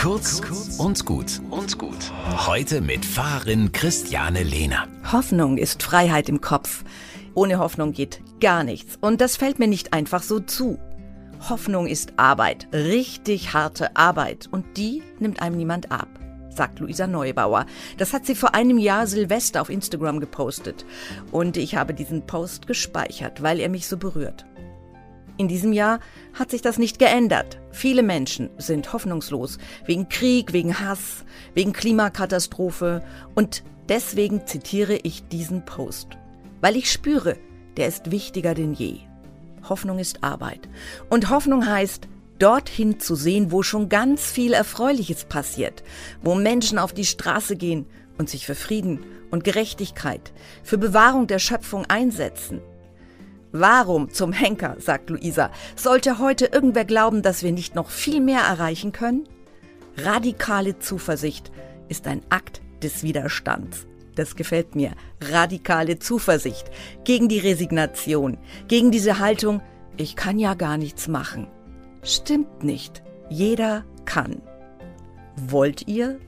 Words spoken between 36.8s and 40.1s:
spüre, der ist wichtiger denn je. Hoffnung